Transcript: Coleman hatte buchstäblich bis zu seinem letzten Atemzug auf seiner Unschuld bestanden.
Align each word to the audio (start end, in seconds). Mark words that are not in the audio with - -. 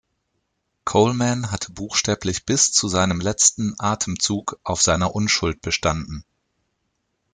Coleman 0.83 1.51
hatte 1.51 1.71
buchstäblich 1.73 2.43
bis 2.43 2.71
zu 2.71 2.87
seinem 2.87 3.19
letzten 3.21 3.75
Atemzug 3.77 4.59
auf 4.63 4.81
seiner 4.81 5.13
Unschuld 5.13 5.61
bestanden. 5.61 6.23